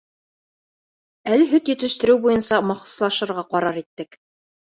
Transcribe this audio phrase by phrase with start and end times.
[1.35, 4.19] Әле һөт етештереү буйынса махсуслашырға ҡарар иттек.